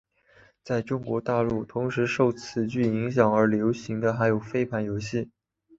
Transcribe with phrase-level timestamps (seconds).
[0.63, 5.29] 在中国大陆同时受此剧影响而流行的还有飞盘游戏。